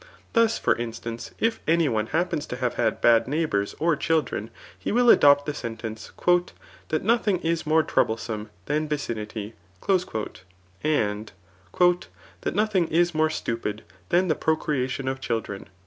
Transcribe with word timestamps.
Thus 0.33 0.57
for 0.57 0.73
instance^ 0.77 1.29
if 1.37 1.59
any 1.67 1.87
one 1.87 2.07
hap* 2.07 2.31
pens 2.31 2.47
to 2.47 2.55
have 2.57 2.73
had 2.73 3.01
bad 3.01 3.27
neighbours 3.27 3.75
or 3.77 3.95
childrm, 3.95 4.49
he 4.79 4.91
will 4.91 5.11
adopt 5.11 5.45
the 5.45 5.53
sentence, 5.53 6.11
*^ 6.17 6.49
That 6.87 7.03
nothing 7.03 7.39
is 7.41 7.67
more 7.67 7.83
trouble 7.83 8.17
some 8.17 8.49
than 8.65 8.89
vicinity," 8.89 9.53
and 9.87 11.31
^ 11.79 11.99
That 12.41 12.55
nothing 12.55 12.87
b 12.87 13.05
more 13.13 13.29
stupd 13.29 13.81
than 14.09 14.27
the 14.27 14.33
procreadon 14.35 15.07
of 15.07 15.21
children. 15.21 15.69